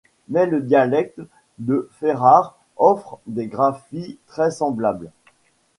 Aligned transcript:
Mais 0.29 0.47
le 0.47 0.61
dialecte 0.61 1.21
de 1.59 1.87
Ferrare 1.93 2.57
offre 2.75 3.19
des 3.27 3.45
graphies 3.45 4.17
très 4.25 4.49
semblables. 4.49 5.11